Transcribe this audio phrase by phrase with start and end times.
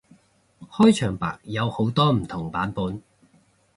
[0.71, 3.03] 開場白有好多唔同版本